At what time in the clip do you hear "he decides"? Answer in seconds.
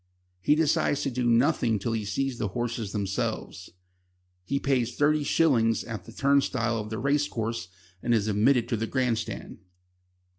0.41-1.03